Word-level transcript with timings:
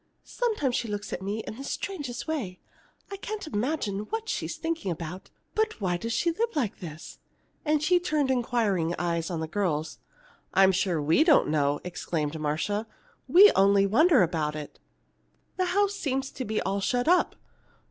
Sometimes 0.23 0.75
she 0.75 0.87
looks 0.87 1.13
at 1.13 1.21
me 1.21 1.43
in 1.43 1.57
the 1.57 1.63
strangest 1.63 2.27
way 2.27 2.59
I 3.11 3.17
can't 3.17 3.45
imagine 3.45 3.99
what 4.09 4.27
she's 4.29 4.57
thinking 4.57 4.89
about. 4.89 5.29
But 5.53 5.79
why 5.79 5.97
does 5.97 6.11
she 6.11 6.31
live 6.31 6.55
like 6.55 6.79
this?" 6.79 7.19
and 7.63 7.83
she 7.83 7.99
turned 7.99 8.31
inquiring 8.31 8.95
eyes 8.97 9.29
on 9.29 9.41
the 9.41 9.47
girls. 9.47 9.99
"I'm 10.55 10.71
sure 10.71 10.99
we 10.99 11.23
don't 11.23 11.49
know!" 11.49 11.79
exclaimed 11.83 12.39
Marcia. 12.39 12.87
"We 13.27 13.51
only 13.51 13.85
wonder 13.85 14.23
about 14.23 14.55
it. 14.55 14.79
The 15.57 15.65
house 15.65 15.93
seems 15.93 16.31
to 16.31 16.45
be 16.45 16.59
all 16.63 16.81
shut 16.81 17.07
up." 17.07 17.35